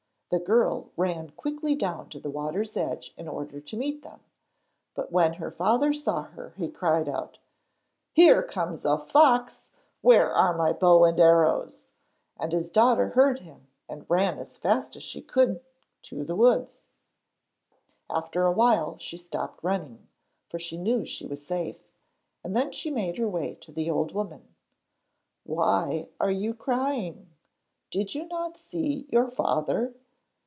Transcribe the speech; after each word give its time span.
The 0.33 0.39
girl 0.39 0.91
ran 0.95 1.31
quickly 1.31 1.75
down 1.75 2.07
to 2.11 2.17
the 2.17 2.29
water's 2.29 2.77
edge 2.77 3.13
in 3.17 3.27
order 3.27 3.59
to 3.59 3.75
meet 3.75 4.01
them, 4.01 4.21
but 4.95 5.11
when 5.11 5.33
her 5.33 5.51
father 5.51 5.91
saw 5.91 6.21
her 6.23 6.51
he 6.55 6.69
cried 6.69 7.09
out: 7.09 7.37
'Here 8.13 8.41
comes 8.41 8.85
a 8.85 8.97
fox; 8.97 9.71
where 9.99 10.31
are 10.33 10.55
my 10.55 10.71
bow 10.71 11.03
and 11.03 11.19
arrows?' 11.19 11.89
And 12.39 12.53
his 12.53 12.69
daughter 12.69 13.09
heard 13.09 13.39
him 13.39 13.67
and 13.89 14.05
ran 14.09 14.39
as 14.39 14.57
fast 14.57 14.95
as 14.95 15.03
she 15.03 15.21
could 15.21 15.59
to 16.03 16.23
the 16.23 16.37
woods. 16.37 16.85
After 18.09 18.45
a 18.45 18.53
while 18.53 18.97
she 18.99 19.17
stopped 19.17 19.61
running, 19.61 20.07
for 20.47 20.59
she 20.59 20.77
knew 20.77 21.03
she 21.03 21.25
was 21.25 21.45
safe, 21.45 21.91
and 22.41 22.55
then 22.55 22.71
she 22.71 22.89
made 22.89 23.17
her 23.17 23.27
way 23.27 23.55
to 23.55 23.71
the 23.73 23.91
old 23.91 24.13
woman. 24.13 24.47
'Why 25.43 26.07
are 26.21 26.31
you 26.31 26.53
crying? 26.53 27.33
Did 27.89 28.15
you 28.15 28.29
not 28.29 28.55
see 28.55 29.07
your 29.09 29.29
father?' 29.29 29.93